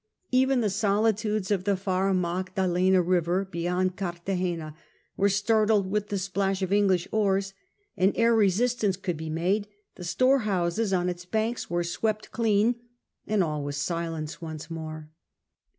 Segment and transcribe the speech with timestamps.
[0.31, 4.75] Even the solitudes of the far Magdalena river beyond Cartagena
[5.15, 7.53] were startled with the splash of English oars;
[7.95, 9.67] and ere resistance could be made,
[9.97, 12.77] the storehouses on its banks were swept clean,
[13.27, 15.11] and all was silence once more.